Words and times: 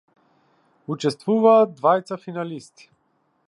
Учествуваат 0.95 1.69
двајца 1.81 2.21
финалисти. 2.25 2.93